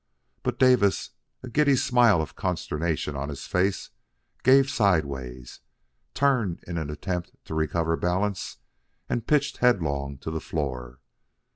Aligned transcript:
But 0.41 0.57
Davis, 0.57 1.11
a 1.43 1.47
giddy 1.47 1.75
smile 1.75 2.23
of 2.23 2.35
consternation 2.35 3.15
on 3.15 3.29
his 3.29 3.45
face, 3.45 3.91
gave 4.41 4.67
sideways, 4.67 5.59
turned 6.15 6.63
in 6.65 6.79
an 6.79 6.89
attempt 6.89 7.33
to 7.45 7.53
recover 7.53 7.95
balance, 7.95 8.57
and 9.07 9.27
pitched 9.27 9.57
headlong 9.57 10.17
to 10.17 10.31
the 10.31 10.41
floor. 10.41 11.01